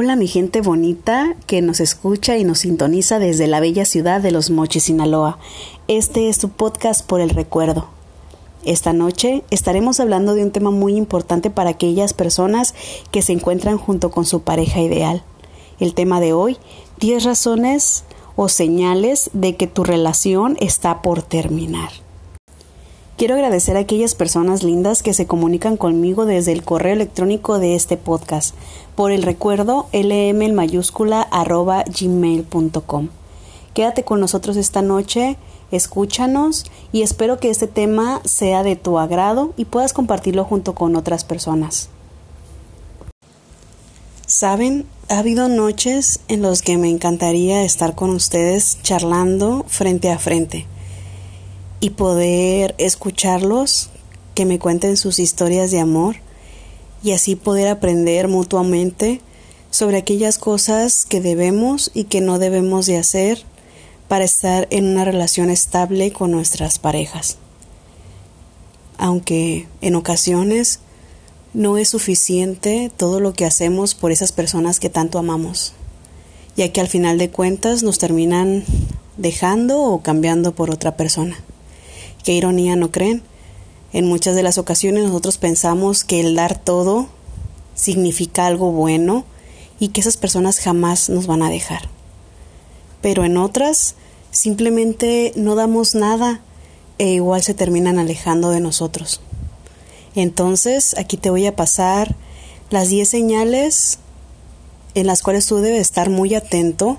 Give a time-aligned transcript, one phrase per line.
[0.00, 4.30] Hola mi gente bonita que nos escucha y nos sintoniza desde la bella ciudad de
[4.30, 5.40] Los Mochis, Sinaloa.
[5.88, 7.88] Este es tu podcast por el recuerdo.
[8.64, 12.76] Esta noche estaremos hablando de un tema muy importante para aquellas personas
[13.10, 15.24] que se encuentran junto con su pareja ideal.
[15.80, 16.58] El tema de hoy,
[17.00, 18.04] 10 razones
[18.36, 21.90] o señales de que tu relación está por terminar.
[23.18, 27.74] Quiero agradecer a aquellas personas lindas que se comunican conmigo desde el correo electrónico de
[27.74, 28.54] este podcast
[28.94, 33.08] por el recuerdo lm en mayúscula arroba gmail.com.
[33.74, 35.36] Quédate con nosotros esta noche,
[35.72, 40.94] escúchanos y espero que este tema sea de tu agrado y puedas compartirlo junto con
[40.94, 41.88] otras personas.
[44.26, 50.20] Saben, ha habido noches en las que me encantaría estar con ustedes charlando frente a
[50.20, 50.68] frente
[51.80, 53.90] y poder escucharlos,
[54.34, 56.16] que me cuenten sus historias de amor
[57.02, 59.20] y así poder aprender mutuamente
[59.70, 63.44] sobre aquellas cosas que debemos y que no debemos de hacer
[64.08, 67.36] para estar en una relación estable con nuestras parejas.
[68.96, 70.80] Aunque en ocasiones
[71.54, 75.72] no es suficiente todo lo que hacemos por esas personas que tanto amamos,
[76.56, 78.64] ya que al final de cuentas nos terminan
[79.16, 81.36] dejando o cambiando por otra persona.
[82.28, 83.22] Qué ironía, ¿no creen?
[83.94, 87.08] En muchas de las ocasiones nosotros pensamos que el dar todo
[87.74, 89.24] significa algo bueno
[89.80, 91.88] y que esas personas jamás nos van a dejar.
[93.00, 93.94] Pero en otras
[94.30, 96.42] simplemente no damos nada
[96.98, 99.22] e igual se terminan alejando de nosotros.
[100.14, 102.14] Entonces, aquí te voy a pasar
[102.68, 104.00] las 10 señales
[104.94, 106.98] en las cuales tú debes estar muy atento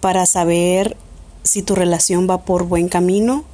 [0.00, 0.96] para saber
[1.42, 3.44] si tu relación va por buen camino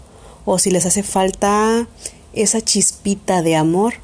[0.44, 1.86] o si les hace falta
[2.32, 3.94] esa chispita de amor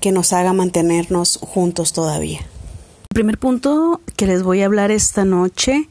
[0.00, 2.40] que nos haga mantenernos juntos todavía.
[2.40, 5.88] El primer punto que les voy a hablar esta noche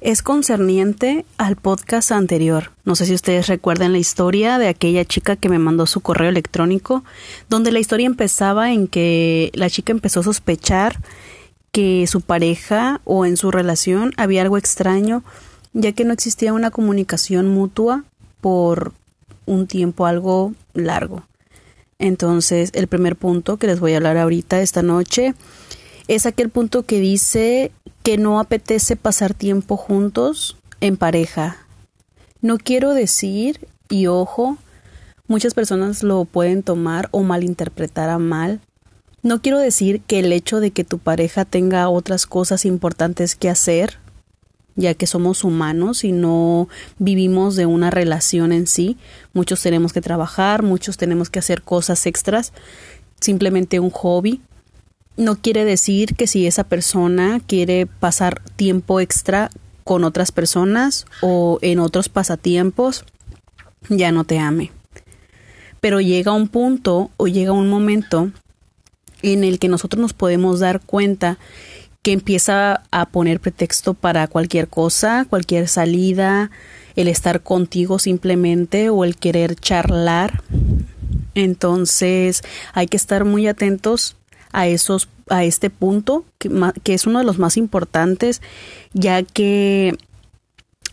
[0.00, 2.70] es concerniente al podcast anterior.
[2.84, 6.28] No sé si ustedes recuerdan la historia de aquella chica que me mandó su correo
[6.28, 7.02] electrónico,
[7.48, 11.00] donde la historia empezaba en que la chica empezó a sospechar
[11.72, 15.22] que su pareja o en su relación había algo extraño,
[15.72, 18.04] ya que no existía una comunicación mutua
[18.40, 18.92] por
[19.46, 21.22] un tiempo algo largo.
[21.98, 25.34] Entonces, el primer punto que les voy a hablar ahorita esta noche
[26.08, 31.56] es aquel punto que dice que no apetece pasar tiempo juntos en pareja.
[32.42, 34.58] No quiero decir, y ojo,
[35.26, 38.60] muchas personas lo pueden tomar o malinterpretar a mal.
[39.22, 43.48] No quiero decir que el hecho de que tu pareja tenga otras cosas importantes que
[43.48, 43.98] hacer
[44.76, 48.96] ya que somos humanos y no vivimos de una relación en sí.
[49.32, 52.52] Muchos tenemos que trabajar, muchos tenemos que hacer cosas extras,
[53.20, 54.40] simplemente un hobby.
[55.16, 59.50] No quiere decir que si esa persona quiere pasar tiempo extra
[59.82, 63.04] con otras personas o en otros pasatiempos,
[63.88, 64.72] ya no te ame.
[65.80, 68.30] Pero llega un punto o llega un momento
[69.22, 71.38] en el que nosotros nos podemos dar cuenta
[72.06, 76.52] que empieza a poner pretexto para cualquier cosa, cualquier salida,
[76.94, 80.44] el estar contigo simplemente o el querer charlar.
[81.34, 82.42] Entonces
[82.74, 84.14] hay que estar muy atentos
[84.52, 86.48] a esos a este punto que,
[86.84, 88.40] que es uno de los más importantes
[88.92, 89.98] ya que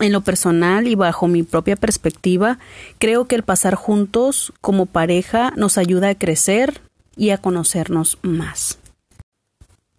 [0.00, 2.58] en lo personal y bajo mi propia perspectiva,
[2.98, 6.80] creo que el pasar juntos como pareja nos ayuda a crecer
[7.16, 8.78] y a conocernos más.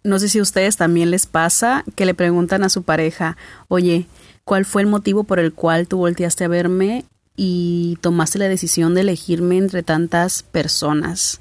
[0.06, 3.36] No sé si a ustedes también les pasa que le preguntan a su pareja,
[3.66, 4.06] oye,
[4.44, 8.94] ¿cuál fue el motivo por el cual tú volteaste a verme y tomaste la decisión
[8.94, 11.40] de elegirme entre tantas personas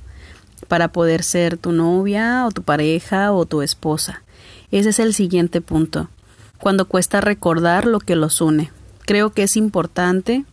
[0.67, 4.23] para poder ser tu novia o tu pareja o tu esposa?
[4.71, 6.09] Ese es el siguiente punto,
[6.57, 8.71] cuando cuesta recordar lo que los une.
[9.05, 10.43] Creo que es importante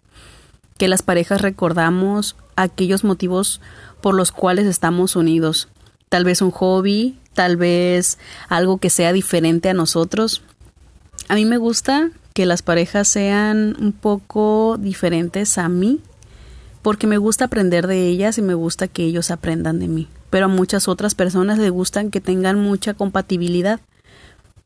[0.77, 3.63] que las parejas recordamos aquellos motivos
[4.03, 5.69] por los cuales estamos unidos.
[6.13, 8.19] Tal vez un hobby, tal vez
[8.51, 10.43] algo que sea diferente a nosotros.
[11.29, 16.01] A mí me gusta que las parejas sean un poco diferentes a mí,
[16.83, 20.07] porque me gusta aprender de ellas y me gusta que ellos aprendan de mí.
[20.29, 23.81] Pero a muchas otras personas les gustan que tengan mucha compatibilidad.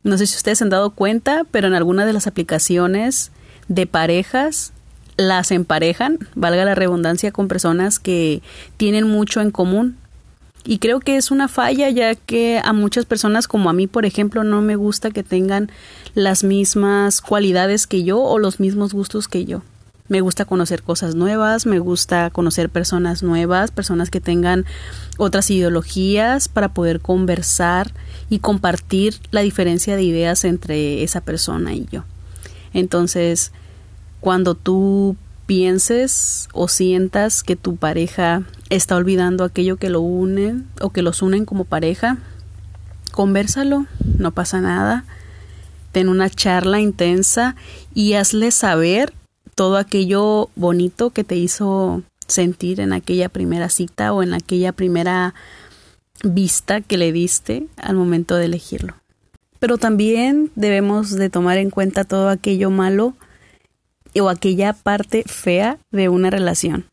[0.03, 3.31] No sé si ustedes se han dado cuenta, pero en alguna de las aplicaciones
[3.69, 4.73] de parejas
[5.17, 8.43] las emparejan, valga la redundancia, con personas que
[8.79, 9.97] tienen mucho en común
[10.67, 14.05] y creo que es una falla ya que a muchas personas como a mí, por
[14.05, 15.71] ejemplo, no me gusta que tengan
[16.15, 19.63] las mismas cualidades que yo o los mismos gustos que yo.
[20.09, 24.65] Me gusta conocer cosas nuevas, me gusta conocer personas nuevas, personas que tengan
[25.19, 27.93] otras ideologías para poder conversar
[28.29, 32.05] y compartir la diferencia de ideas entre esa persona y yo.
[32.73, 33.53] Entonces,
[34.21, 35.17] cuando tú
[35.47, 41.23] pienses o sientas que tu pareja está olvidando aquello que lo une o que los
[41.23, 42.19] unen como pareja,
[43.13, 43.87] conversalo,
[44.19, 45.05] no pasa nada.
[45.93, 47.57] Ten una charla intensa
[47.95, 49.13] y hazle saber
[49.55, 55.35] todo aquello bonito que te hizo sentir en aquella primera cita o en aquella primera
[56.23, 58.95] vista que le diste al momento de elegirlo.
[59.59, 63.15] Pero también debemos de tomar en cuenta todo aquello malo
[64.21, 66.87] o aquella parte fea de una relación.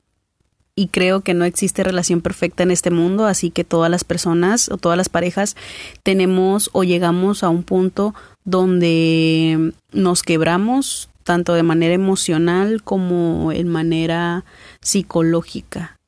[0.75, 4.69] Y creo que no existe relación perfecta en este mundo, así que todas las personas
[4.69, 5.55] o todas las parejas
[6.01, 13.67] tenemos o llegamos a un punto donde nos quebramos, tanto de manera emocional como en
[13.67, 14.45] manera
[14.81, 15.99] psicológica.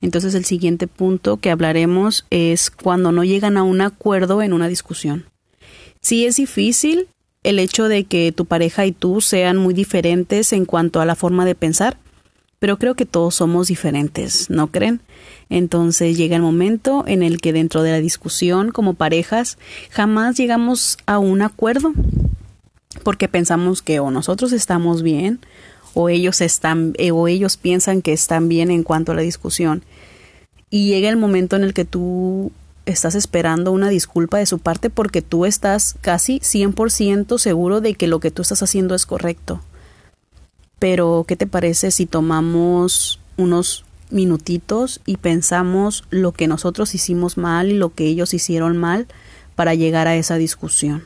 [0.00, 4.68] Entonces el siguiente punto que hablaremos es cuando no llegan a un acuerdo en una
[4.68, 5.26] discusión.
[6.00, 7.08] Sí es difícil
[7.42, 11.14] el hecho de que tu pareja y tú sean muy diferentes en cuanto a la
[11.14, 11.96] forma de pensar,
[12.58, 15.00] pero creo que todos somos diferentes, ¿no creen?
[15.48, 19.58] Entonces llega el momento en el que dentro de la discusión como parejas
[19.90, 21.92] jamás llegamos a un acuerdo
[23.02, 25.40] porque pensamos que o nosotros estamos bien
[25.94, 29.82] o ellos están eh, o ellos piensan que están bien en cuanto a la discusión.
[30.68, 32.50] Y llega el momento en el que tú
[32.86, 38.08] estás esperando una disculpa de su parte porque tú estás casi 100% seguro de que
[38.08, 39.60] lo que tú estás haciendo es correcto.
[40.78, 47.70] Pero, ¿qué te parece si tomamos unos minutitos y pensamos lo que nosotros hicimos mal
[47.70, 49.06] y lo que ellos hicieron mal
[49.54, 51.04] para llegar a esa discusión?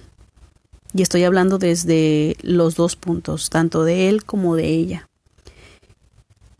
[0.93, 5.09] Y estoy hablando desde los dos puntos, tanto de él como de ella.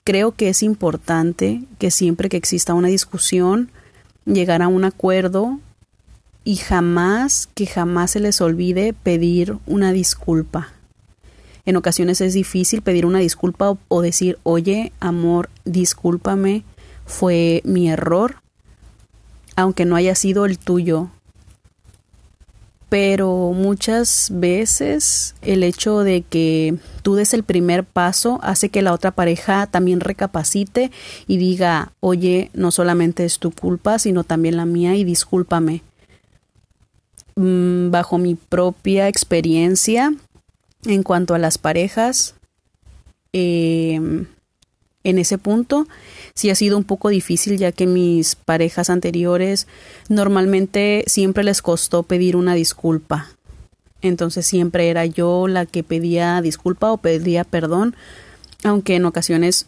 [0.05, 3.71] Creo que es importante que siempre que exista una discusión,
[4.25, 5.59] llegar a un acuerdo
[6.45, 10.73] y jamás, que jamás se les olvide pedir una disculpa.
[11.65, 16.65] En ocasiones es difícil pedir una disculpa o, decir, oye, amor, discúlpame,
[17.07, 18.37] fue mi error,
[19.57, 21.11] aunque no haya sido el tuyo,
[22.91, 28.93] pero muchas veces el hecho de que tú des el primer paso hace que la
[28.93, 30.91] otra pareja también recapacite
[31.29, 35.83] y diga, oye, no solamente es tu culpa, sino también la mía y discúlpame.
[37.37, 40.12] Mm, bajo mi propia experiencia
[40.85, 42.35] en cuanto a las parejas,
[43.32, 44.00] eh,
[45.03, 45.87] en ese punto
[46.35, 49.67] sí ha sido un poco difícil ya que mis parejas anteriores
[50.09, 53.29] normalmente siempre les costó pedir una disculpa.
[54.03, 57.94] Entonces siempre era yo la que pedía disculpa o pedía perdón,
[58.65, 59.67] aunque en ocasiones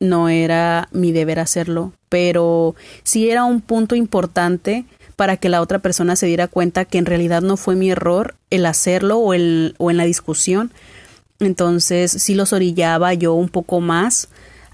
[0.00, 2.74] no era mi deber hacerlo, pero
[3.04, 4.84] sí era un punto importante
[5.16, 8.34] para que la otra persona se diera cuenta que en realidad no fue mi error
[8.50, 10.72] el hacerlo o, el, o en la discusión.
[11.40, 14.28] Entonces sí los orillaba yo un poco más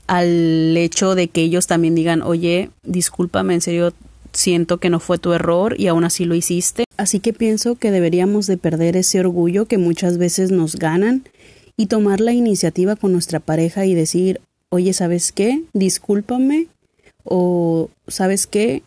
[0.06, 3.92] al hecho de que ellos también digan, oye, discúlpame, en serio,
[4.32, 6.84] siento que no fue tu error y aún así lo hiciste.
[6.96, 11.24] Así que pienso que deberíamos de perder ese orgullo que muchas veces nos ganan
[11.76, 15.62] y tomar la iniciativa con nuestra pareja y decir, oye, ¿sabes qué?
[15.74, 16.68] Discúlpame
[17.24, 18.82] o ¿sabes qué?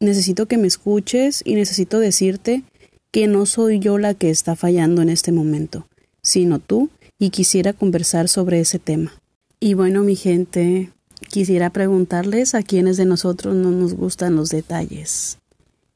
[0.00, 2.64] Necesito que me escuches y necesito decirte
[3.10, 5.86] que no soy yo la que está fallando en este momento,
[6.22, 9.12] sino tú y quisiera conversar sobre ese tema.
[9.60, 10.92] Y bueno, mi gente,
[11.28, 15.38] quisiera preguntarles a quienes de nosotros no nos gustan los detalles.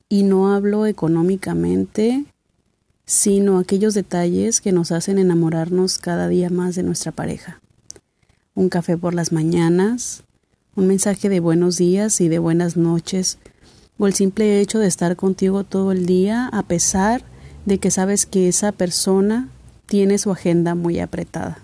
[0.08, 2.24] Y no hablo económicamente,
[3.04, 7.60] sino aquellos detalles que nos hacen enamorarnos cada día más de nuestra pareja.
[8.54, 10.22] Un café por las mañanas,
[10.74, 13.38] un mensaje de buenos días y de buenas noches,
[13.98, 17.24] o el simple hecho de estar contigo todo el día a pesar
[17.66, 19.48] de que sabes que esa persona
[19.86, 21.58] tiene su agenda muy apretada.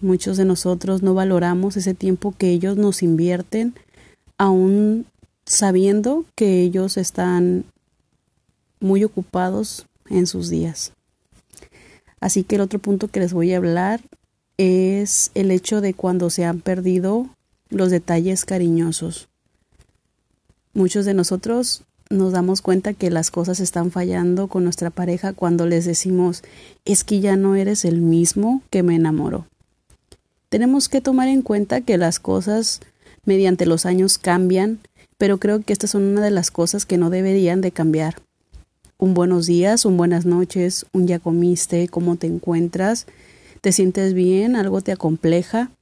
[0.00, 3.74] Muchos de nosotros no valoramos ese tiempo que ellos nos invierten,
[4.36, 5.06] aún
[5.44, 7.64] sabiendo que ellos están
[8.80, 10.92] muy ocupados en sus días.
[12.20, 14.00] Así que el otro punto que les voy a hablar
[14.56, 17.28] es el hecho de cuando se han perdido
[17.70, 19.27] los detalles cariñosos.
[20.78, 25.66] Muchos de nosotros nos damos cuenta que las cosas están fallando con nuestra pareja cuando
[25.66, 26.44] les decimos
[26.84, 29.48] es que ya no eres el mismo que me enamoró.
[30.48, 32.78] Tenemos que tomar en cuenta que las cosas
[33.24, 34.78] mediante los años cambian,
[35.16, 38.22] pero creo que estas son una de las cosas que no deberían de cambiar.
[38.98, 43.08] Un buenos días, un buenas noches, un ya comiste, cómo te encuentras,
[43.60, 44.54] ¿Te sientes bien?
[44.54, 45.72] ¿Algo te acompleja?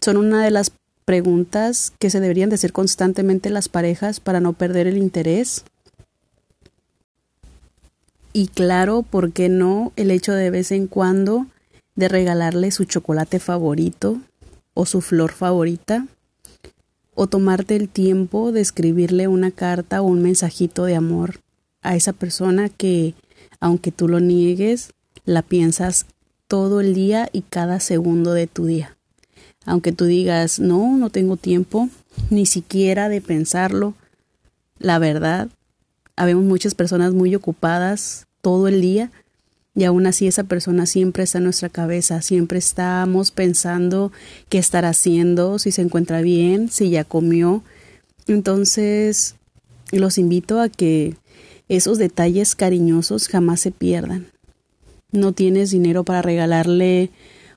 [0.00, 0.72] Son una de las
[1.10, 5.64] preguntas que se deberían decir constantemente las parejas para no perder el interés.
[8.32, 11.46] Y claro, ¿por qué no el hecho de vez en cuando
[11.96, 14.20] de regalarle su chocolate favorito
[14.72, 16.06] o su flor favorita?
[17.16, 21.40] O tomarte el tiempo de escribirle una carta o un mensajito de amor
[21.82, 23.14] a esa persona que,
[23.58, 24.92] aunque tú lo niegues,
[25.24, 26.06] la piensas
[26.46, 28.96] todo el día y cada segundo de tu día.
[29.66, 31.88] Aunque tú digas, no, no tengo tiempo,
[32.30, 33.94] ni siquiera de pensarlo,
[34.78, 35.48] la verdad,
[36.16, 39.10] habemos muchas personas muy ocupadas todo el día
[39.74, 44.10] y aún así esa persona siempre está en nuestra cabeza, siempre estamos pensando
[44.48, 47.62] qué estará haciendo, si se encuentra bien, si ya comió.
[48.26, 49.36] Entonces,
[49.92, 51.14] los invito a que
[51.68, 54.26] esos detalles cariñosos jamás se pierdan.
[55.12, 57.10] No tienes dinero para regalarle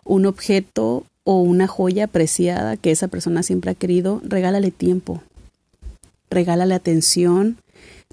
[0.04, 5.22] un objeto o una joya apreciada que esa persona siempre ha querido, regálale tiempo,
[6.30, 7.58] regálale atención,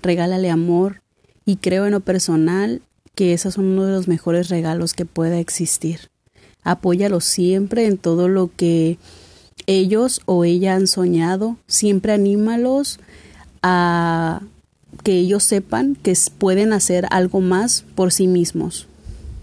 [0.02, 1.02] regálale amor
[1.44, 2.82] y creo en lo personal
[3.14, 6.10] que esos son uno de los mejores regalos que pueda existir.
[6.62, 8.98] Apóyalo siempre en todo lo que
[9.66, 13.00] ellos o ella han soñado, siempre anímalos
[13.62, 14.42] a
[15.02, 18.86] que ellos sepan que pueden hacer algo más por sí mismos.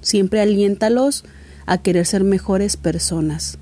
[0.01, 1.23] Siempre aliéntalos
[1.67, 3.59] a querer ser mejores personas.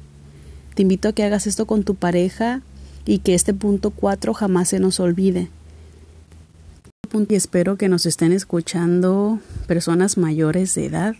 [0.75, 2.61] Te invito a que hagas esto con tu pareja
[3.05, 5.49] y que este punto 4 jamás se nos olvide.
[7.29, 11.15] Y espero que nos estén escuchando personas mayores de edad.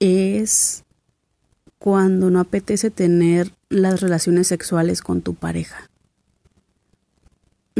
[0.00, 0.82] Es
[1.78, 5.90] cuando no apetece tener las relaciones sexuales con tu pareja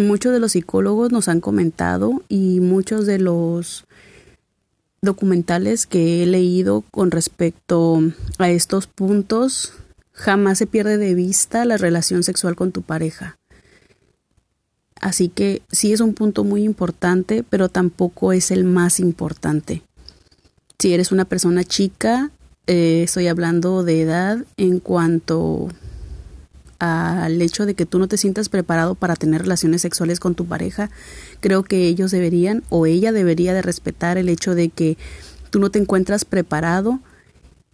[0.01, 3.85] muchos de los psicólogos nos han comentado y muchos de los
[5.03, 8.01] documentales que he leído con respecto
[8.39, 9.73] a estos puntos,
[10.13, 13.39] jamás se pierde de vista la relación sexual con tu pareja.
[15.01, 19.83] Así que sí es un punto muy importante, pero tampoco es el más importante.
[20.79, 22.31] Si eres una persona chica,
[22.67, 25.69] eh, estoy hablando de edad en cuanto
[26.81, 30.47] al hecho de que tú no te sientas preparado para tener relaciones sexuales con tu
[30.47, 30.91] pareja,
[31.41, 34.97] creo que ellos deberían o ella debería de respetar el hecho de que
[35.51, 37.01] tú no te encuentras preparado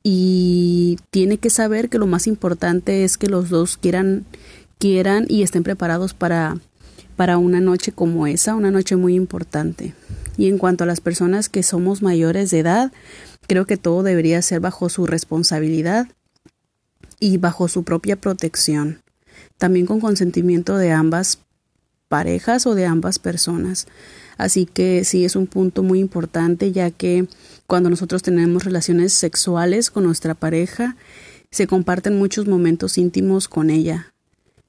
[0.03, 4.25] y tiene que saber que lo más importante es que los dos quieran
[4.79, 6.59] quieran y estén preparados para
[7.17, 9.95] para una noche como esa, una noche muy importante.
[10.37, 12.93] Y en cuanto a las personas que somos mayores de edad,
[13.49, 16.09] creo que todo debería ser bajo su responsabilidad
[17.21, 19.03] y bajo su propia protección,
[19.59, 21.41] también con consentimiento de ambas
[22.09, 23.87] parejas o de ambas personas.
[24.37, 27.27] Así que sí es un punto muy importante ya que
[27.67, 30.97] cuando nosotros tenemos relaciones sexuales con nuestra pareja,
[31.51, 34.13] se comparten muchos momentos íntimos con ella,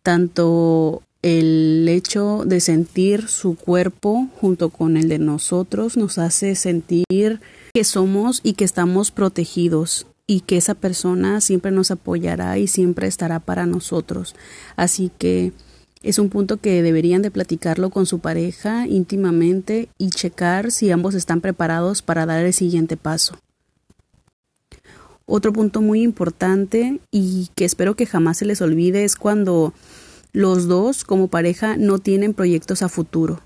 [0.04, 7.42] tanto el hecho de sentir su cuerpo junto con el de nosotros nos hace sentir
[7.74, 13.08] que somos y que estamos protegidos y que esa persona siempre nos apoyará y siempre
[13.08, 14.36] estará para nosotros.
[14.76, 15.54] Así que
[16.04, 21.16] es un punto que deberían de platicarlo con su pareja íntimamente y checar si ambos
[21.16, 23.40] están preparados para dar el siguiente paso.
[25.26, 29.74] Otro punto muy importante y que espero que jamás se les olvide es cuando
[30.32, 33.42] los dos como pareja no tienen proyectos a futuro.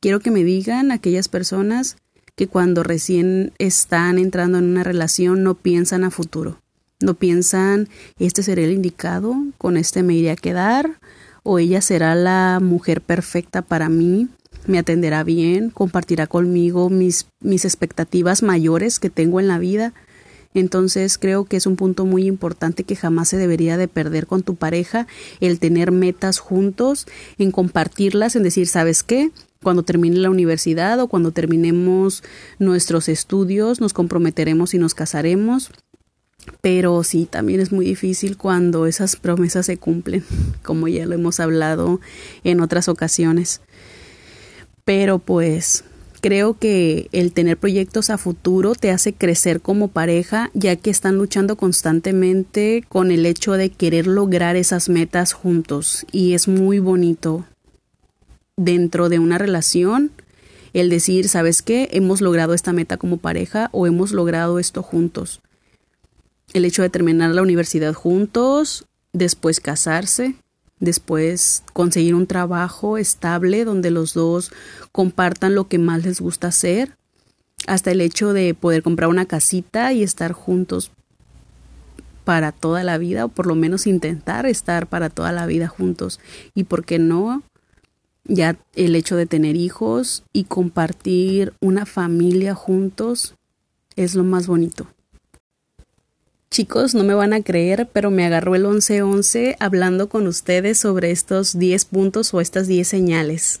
[0.00, 1.96] Quiero que me digan aquellas personas
[2.36, 6.60] que cuando recién están entrando en una relación no piensan a futuro.
[7.00, 7.88] No piensan,
[8.18, 10.98] este será el indicado, con este me iré a quedar,
[11.42, 14.28] o ella será la mujer perfecta para mí,
[14.66, 19.92] me atenderá bien, compartirá conmigo mis, mis expectativas mayores que tengo en la vida.
[20.54, 24.42] Entonces creo que es un punto muy importante que jamás se debería de perder con
[24.42, 25.06] tu pareja,
[25.40, 27.06] el tener metas juntos,
[27.38, 29.30] en compartirlas, en decir, ¿sabes qué?
[29.66, 32.22] Cuando termine la universidad o cuando terminemos
[32.60, 35.72] nuestros estudios nos comprometeremos y nos casaremos.
[36.60, 40.22] Pero sí, también es muy difícil cuando esas promesas se cumplen,
[40.62, 42.00] como ya lo hemos hablado
[42.44, 43.60] en otras ocasiones.
[44.84, 45.82] Pero pues
[46.20, 51.16] creo que el tener proyectos a futuro te hace crecer como pareja, ya que están
[51.16, 56.06] luchando constantemente con el hecho de querer lograr esas metas juntos.
[56.12, 57.44] Y es muy bonito
[58.56, 60.10] dentro de una relación
[60.72, 61.88] el decir, ¿sabes qué?
[61.92, 65.40] Hemos logrado esta meta como pareja o hemos logrado esto juntos.
[66.52, 70.36] El hecho de terminar la universidad juntos, después casarse,
[70.78, 74.52] después conseguir un trabajo estable donde los dos
[74.92, 76.96] compartan lo que más les gusta hacer,
[77.66, 80.90] hasta el hecho de poder comprar una casita y estar juntos
[82.24, 86.20] para toda la vida o por lo menos intentar estar para toda la vida juntos
[86.54, 87.42] y por qué no
[88.28, 93.34] ya el hecho de tener hijos y compartir una familia juntos
[93.96, 94.86] es lo más bonito.
[96.50, 101.10] Chicos, no me van a creer, pero me agarró el 1111 hablando con ustedes sobre
[101.10, 103.60] estos 10 puntos o estas 10 señales.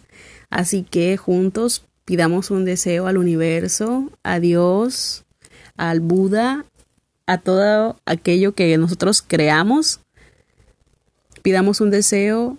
[0.50, 5.24] Así que juntos pidamos un deseo al universo, a Dios,
[5.76, 6.64] al Buda,
[7.26, 10.00] a todo aquello que nosotros creamos.
[11.42, 12.56] Pidamos un deseo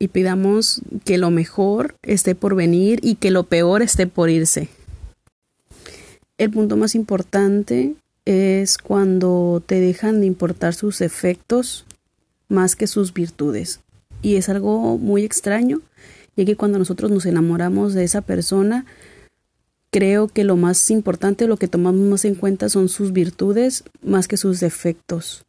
[0.00, 4.68] y pidamos que lo mejor esté por venir y que lo peor esté por irse.
[6.38, 11.84] El punto más importante es cuando te dejan de importar sus efectos
[12.48, 13.80] más que sus virtudes.
[14.22, 15.82] Y es algo muy extraño,
[16.34, 18.86] ya que cuando nosotros nos enamoramos de esa persona,
[19.90, 24.28] creo que lo más importante, lo que tomamos más en cuenta son sus virtudes más
[24.28, 25.44] que sus defectos.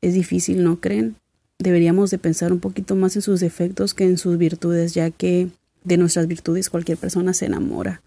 [0.00, 1.16] Es difícil, ¿no creen?
[1.58, 5.48] Deberíamos de pensar un poquito más en sus defectos que en sus virtudes, ya que
[5.84, 8.00] de nuestras virtudes cualquier persona se enamora.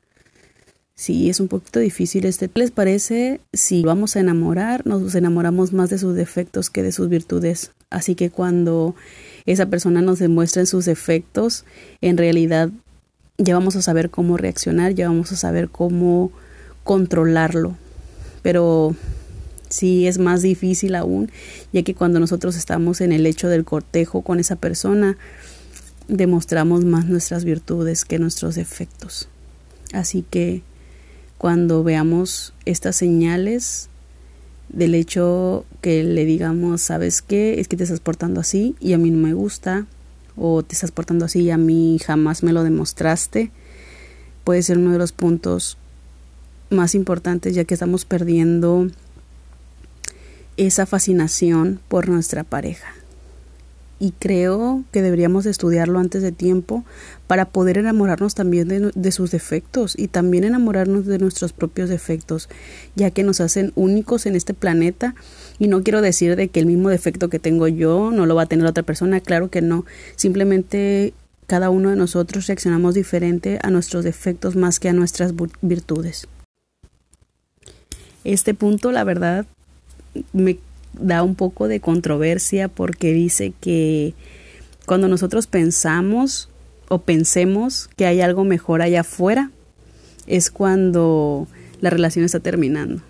[0.95, 2.47] Sí, es un poquito difícil este.
[2.47, 4.85] ¿Qué les parece si vamos a enamorar?
[4.85, 7.71] Nos enamoramos más de sus defectos que de sus virtudes.
[7.89, 8.95] Así que cuando
[9.45, 11.65] esa persona nos demuestra sus defectos,
[12.01, 12.69] en realidad
[13.37, 16.31] ya vamos a saber cómo reaccionar, ya vamos a saber cómo
[16.83, 17.75] controlarlo.
[18.43, 18.95] Pero
[19.71, 21.31] sí es más difícil aún,
[21.73, 25.17] ya que cuando nosotros estamos en el hecho del cortejo con esa persona,
[26.07, 29.29] demostramos más nuestras virtudes que nuestros defectos.
[29.93, 30.61] Así que
[31.37, 33.89] cuando veamos estas señales
[34.69, 37.59] del hecho que le digamos, ¿sabes qué?
[37.59, 39.87] Es que te estás portando así y a mí no me gusta,
[40.37, 43.51] o te estás portando así y a mí jamás me lo demostraste,
[44.43, 45.77] puede ser uno de los puntos
[46.69, 48.87] más importantes ya que estamos perdiendo
[50.67, 52.93] esa fascinación por nuestra pareja.
[53.99, 56.83] Y creo que deberíamos estudiarlo antes de tiempo
[57.27, 62.49] para poder enamorarnos también de, sus defectos y también enamorarnos de nuestros propios defectos,
[62.95, 65.13] ya que nos hacen únicos en este planeta.
[65.59, 68.43] Y no quiero decir de que el mismo defecto que tengo yo no lo va
[68.43, 71.13] a tener otra persona, claro que no, simplemente
[71.45, 76.27] cada uno de nosotros reaccionamos diferente a nuestros defectos más que a nuestras virtudes.
[78.23, 79.45] Este punto, la verdad,
[80.33, 80.59] me
[80.93, 84.13] da un poco de controversia porque dice que
[84.85, 86.49] cuando nosotros pensamos
[86.89, 89.51] o pensemos que hay algo mejor allá afuera,
[90.27, 91.47] es cuando
[91.79, 93.01] la relación está terminando.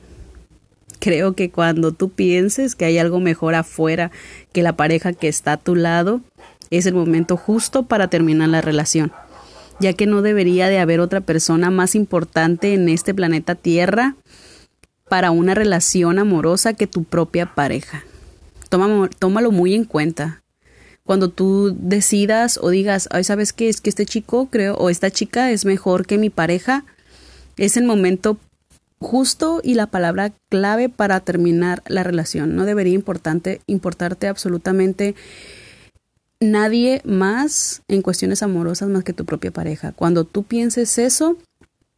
[1.00, 4.12] Creo que cuando tú pienses que hay algo mejor afuera
[4.54, 6.22] que la pareja que está a tu lado,
[6.70, 9.12] es el momento justo para terminar la relación,
[9.80, 14.16] ya que no debería de haber otra persona más importante en este planeta Tierra
[15.12, 18.06] para una relación amorosa que tu propia pareja.
[18.70, 20.42] tómalo muy en cuenta.
[21.04, 23.68] Cuando tú decidas o digas, ay, ¿sabes qué?
[23.68, 26.86] Es que este chico, creo, o esta chica es mejor que mi pareja,
[27.58, 28.38] es el momento
[29.00, 32.56] justo y la palabra clave para terminar la relación.
[32.56, 35.14] No debería importante, importarte absolutamente
[36.40, 39.92] nadie más en cuestiones amorosas más que tu propia pareja.
[39.92, 41.36] Cuando tú pienses eso,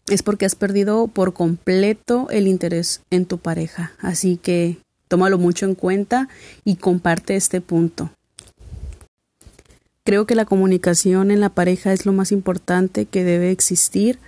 [0.08, 3.94] es porque has perdido por completo el interés en tu pareja.
[4.00, 6.28] Así que tómalo mucho en cuenta
[6.66, 8.12] y comparte este punto.
[10.06, 14.20] Creo que la comunicación en la pareja es lo más importante que debe existir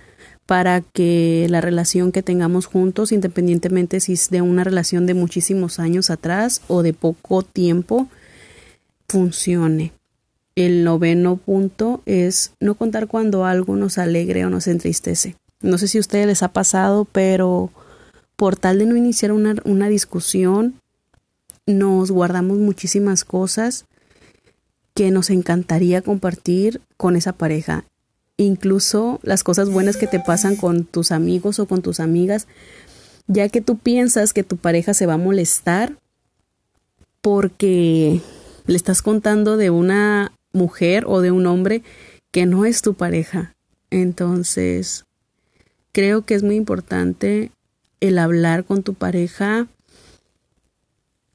[0.46, 5.78] para que la relación que tengamos juntos, independientemente si es de una relación de muchísimos
[5.78, 8.08] años atrás o de poco tiempo,
[9.08, 9.92] funcione.
[10.54, 15.36] El noveno punto es no contar cuando algo nos alegre o nos entristece.
[15.60, 17.70] No sé si a ustedes les ha pasado, pero
[18.36, 20.80] por tal de no iniciar una, una discusión,
[21.66, 23.86] nos guardamos muchísimas cosas
[24.94, 27.84] que nos encantaría compartir con esa pareja.
[28.36, 32.46] Incluso las cosas buenas que te pasan con tus amigos o con tus amigas,
[33.26, 35.98] ya que tú piensas que tu pareja se va a molestar
[37.22, 38.20] porque
[38.66, 41.82] le estás contando de una mujer o de un hombre
[42.30, 43.56] que no es tu pareja.
[43.90, 45.05] Entonces,
[45.96, 47.52] creo que es muy importante
[48.00, 49.66] el hablar con tu pareja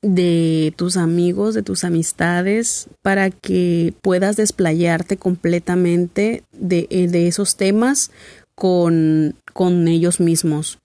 [0.03, 7.55] de tus amigos, de tus amistades, para que puedas desplayarte completamente de, eh, de esos
[7.55, 8.11] temas
[8.53, 10.77] con, con ellos mismos.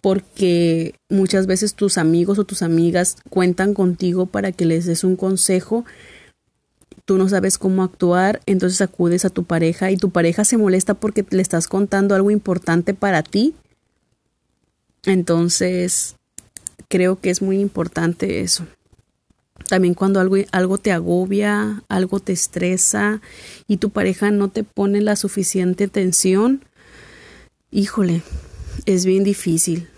[0.00, 5.16] Porque muchas veces tus amigos o tus amigas cuentan contigo para que les des un
[5.16, 5.84] consejo
[7.10, 10.94] tú no sabes cómo actuar, entonces acudes a tu pareja y tu pareja se molesta
[10.94, 13.56] porque le estás contando algo importante para ti.
[15.04, 16.14] Entonces,
[16.86, 18.64] creo que es muy importante eso.
[19.68, 23.20] También cuando algo, algo te agobia, algo te estresa
[23.66, 26.64] y tu pareja no te pone la suficiente atención,
[27.72, 28.22] híjole,
[28.86, 29.88] es bien difícil.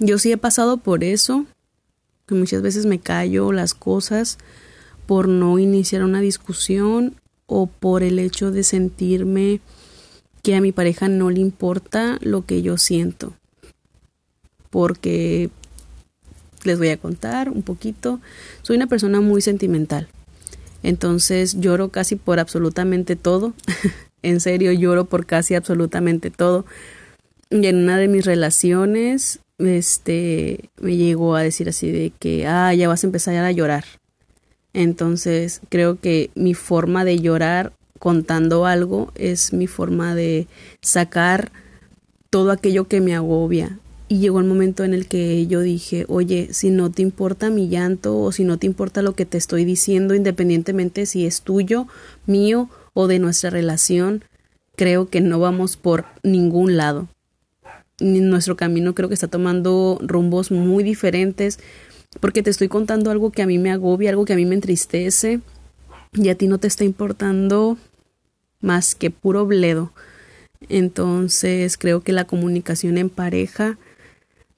[0.00, 1.46] Yo sí he pasado por eso,
[2.26, 4.36] que muchas veces me callo las cosas
[5.06, 9.60] por no iniciar una discusión o por el hecho de sentirme
[10.42, 13.34] que a mi pareja no le importa lo que yo siento.
[14.70, 15.50] Porque
[16.64, 18.20] les voy a contar un poquito.
[18.62, 20.08] Soy una persona muy sentimental.
[20.82, 23.54] Entonces lloro casi por absolutamente todo.
[24.22, 26.64] en serio, lloro por casi absolutamente todo.
[27.50, 32.74] Y en una de mis relaciones, este, me llegó a decir así de que, ah,
[32.74, 33.84] ya vas a empezar a llorar.
[34.74, 40.48] Entonces, creo que mi forma de llorar contando algo es mi forma de
[40.80, 41.52] sacar
[42.30, 43.78] todo aquello que me agobia.
[44.08, 47.68] Y llegó el momento en el que yo dije, oye, si no te importa mi
[47.68, 51.86] llanto o si no te importa lo que te estoy diciendo, independientemente si es tuyo,
[52.26, 54.24] mío o de nuestra relación,
[54.76, 57.08] creo que no vamos por ningún lado.
[58.00, 61.58] Nuestro camino creo que está tomando rumbos muy diferentes
[62.20, 64.54] porque te estoy contando algo que a mí me agobia, algo que a mí me
[64.54, 65.40] entristece
[66.12, 67.78] y a ti no te está importando
[68.60, 69.92] más que puro bledo.
[70.68, 73.78] Entonces creo que la comunicación en pareja,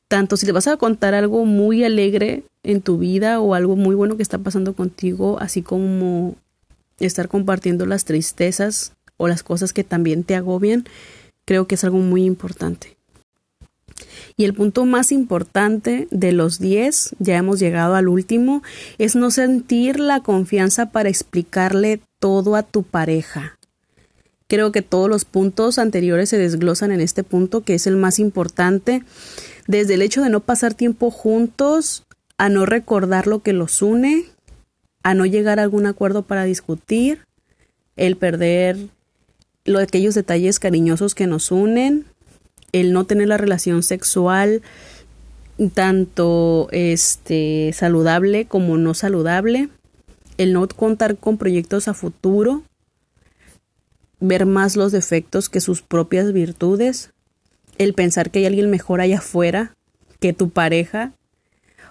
[0.08, 3.94] tanto si te vas a contar algo muy alegre en tu vida o algo muy
[3.94, 6.36] bueno que está pasando contigo, así como
[6.98, 10.84] estar compartiendo las tristezas o las cosas que también te agobian,
[11.44, 12.93] creo que es algo muy importante.
[14.36, 18.62] Y el punto más importante de los 10, ya hemos llegado al último,
[18.98, 23.58] es no sentir la confianza para explicarle todo a tu pareja.
[24.46, 28.18] Creo que todos los puntos anteriores se desglosan en este punto, que es el más
[28.18, 29.02] importante,
[29.66, 32.04] desde el hecho de no pasar tiempo juntos,
[32.36, 34.24] a no recordar lo que los une,
[35.02, 37.20] a no llegar a algún acuerdo para discutir,
[37.96, 38.88] el perder
[39.64, 42.04] lo, aquellos detalles cariñosos que nos unen,
[42.74, 44.60] el no tener la relación sexual
[45.72, 49.68] tanto este saludable como no saludable,
[50.38, 52.64] el no contar con proyectos a futuro,
[54.18, 57.12] ver más los defectos que sus propias virtudes,
[57.78, 59.76] el pensar que hay alguien mejor allá afuera
[60.18, 61.12] que tu pareja,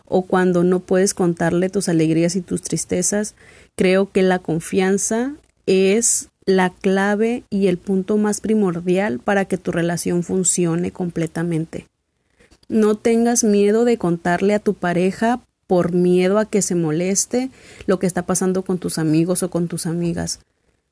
[0.04, 3.36] o cuando no puedes contarle tus alegrías y tus tristezas,
[3.78, 5.32] creo que la confianza
[5.66, 11.88] es la clave y el punto más primordial para que tu relación funcione completamente.
[12.70, 17.50] No tengas miedo de contarle a tu pareja por miedo a que se moleste
[17.88, 20.40] lo que está pasando con tus amigos o con tus amigas.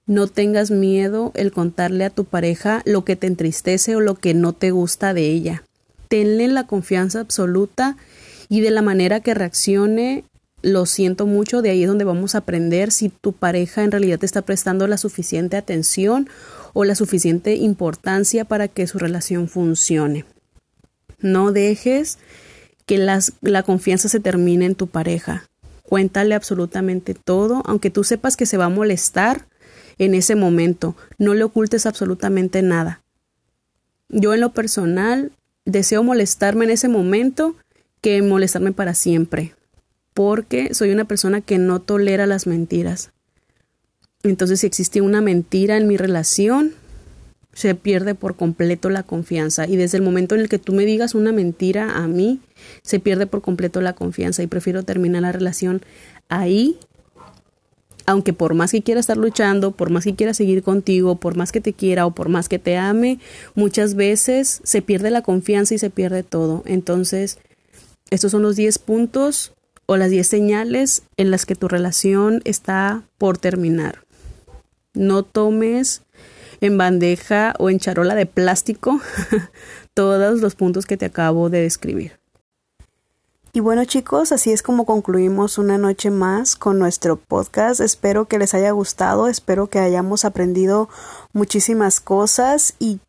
[0.06, 4.34] No tengas miedo el contarle a tu pareja lo que te entristece o lo que
[4.34, 5.64] no te gusta de ella.
[6.08, 7.98] Tenle la confianza absoluta
[8.50, 10.26] y de la manera que reaccione
[10.62, 14.20] lo siento mucho, de ahí es donde vamos a aprender si tu pareja en realidad
[14.20, 16.30] te está prestando la suficiente atención
[16.74, 20.26] o la suficiente importancia para que su relación funcione.
[21.20, 22.20] No dejes
[22.86, 25.50] que la confianza se termine en tu pareja.
[25.84, 29.48] Cuéntale absolutamente todo, aunque tú sepas que se va a molestar
[29.98, 30.96] en ese momento.
[31.18, 33.02] No le ocultes absolutamente nada.
[34.10, 35.32] Yo en lo personal
[35.66, 37.56] deseo molestarme en ese momento
[38.02, 39.54] que molestarme para siempre
[40.14, 43.12] porque soy una persona que no tolera las mentiras.
[44.24, 46.74] Entonces, si existe una mentira en mi relación,
[47.54, 49.68] se pierde por completo la confianza.
[49.68, 52.40] Y desde el momento en el que tú me digas una mentira a mí,
[52.82, 55.82] se pierde por completo la confianza y prefiero terminar la relación
[56.30, 56.78] ahí.
[58.06, 61.52] Aunque por más que quiera estar luchando, por más que quiera seguir contigo, por más
[61.52, 63.20] que te quiera o por más que te ame,
[63.54, 66.64] muchas veces se pierde la confianza y se pierde todo.
[66.66, 67.38] Entonces,
[68.10, 69.54] estos son los 10 puntos
[69.92, 74.06] o las 10 señales en las que tu relación está por terminar.
[74.94, 76.04] No tomes
[76.62, 79.02] en bandeja o en charola de plástico
[79.94, 82.22] todos los puntos que te acabo de describir.
[83.52, 87.82] Y bueno chicos, así es como concluimos una noche más con nuestro podcast.
[87.82, 90.88] Espero que les haya gustado, espero que hayamos aprendido
[91.34, 93.02] muchísimas cosas y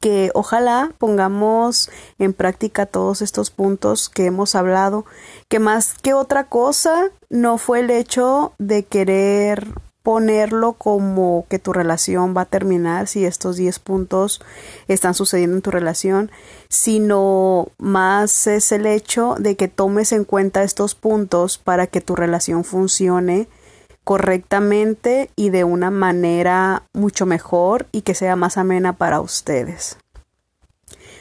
[0.00, 5.04] que ojalá pongamos en práctica todos estos puntos que hemos hablado,
[5.48, 9.66] que más que otra cosa no fue el hecho de querer
[10.08, 14.40] ponerlo como que tu relación va a terminar si estos 10 puntos
[14.86, 16.30] están sucediendo en tu relación,
[16.70, 22.16] sino más es el hecho de que tomes en cuenta estos puntos para que tu
[22.16, 23.48] relación funcione
[24.08, 29.98] correctamente y de una manera mucho mejor y que sea más amena para ustedes.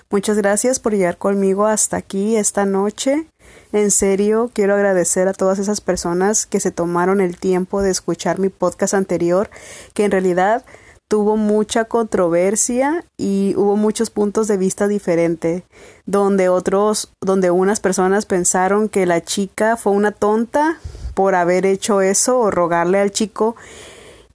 [0.10, 3.28] Muchas gracias por llegar conmigo hasta aquí esta noche.
[3.74, 8.40] En serio, quiero agradecer a todas esas personas que se tomaron el tiempo de escuchar
[8.40, 9.50] mi podcast anterior,
[9.94, 10.64] que en realidad
[11.10, 15.64] tuvo mucha controversia y hubo muchos puntos de vista diferentes,
[16.06, 20.80] donde otros, donde unas personas pensaron que la chica fue una tonta
[21.18, 23.56] por haber hecho eso o rogarle al chico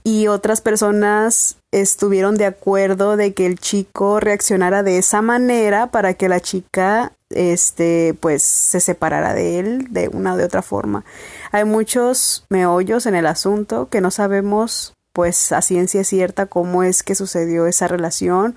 [0.03, 6.14] y otras personas estuvieron de acuerdo de que el chico reaccionara de esa manera para
[6.14, 11.05] que la chica este pues se separara de él de una o de otra forma.
[11.53, 17.05] Hay muchos meollos en el asunto que no sabemos pues a ciencia cierta cómo es
[17.05, 18.57] que sucedió esa relación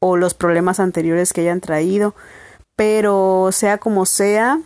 [0.00, 2.14] o los problemas anteriores que hayan traído,
[2.76, 4.58] pero sea como sea,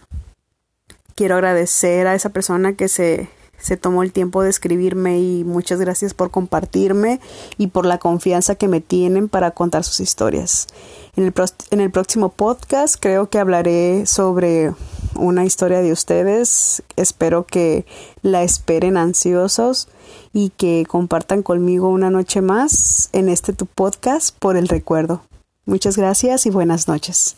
[1.15, 3.29] quiero agradecer a esa persona que se
[3.63, 7.21] se tomó el tiempo de escribirme y muchas gracias por compartirme
[7.57, 10.67] y por la confianza que me tienen para contar sus historias.
[11.15, 11.33] En el,
[11.71, 14.73] en el próximo podcast creo que hablaré sobre
[15.15, 16.83] una historia de ustedes.
[16.97, 17.87] Espero que
[18.23, 19.89] la esperen ansiosos
[20.33, 25.23] y que compartan conmigo una noche más en este tu podcast por el recuerdo.
[25.67, 27.37] Muchas gracias y buenas noches.